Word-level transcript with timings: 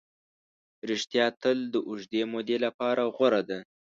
ریښتیا 0.89 1.25
تل 1.41 1.57
د 1.73 1.75
اوږدې 1.87 2.21
مودې 2.31 2.57
لپاره 2.65 3.03
غوره 3.15 3.41
ده. 3.49 3.59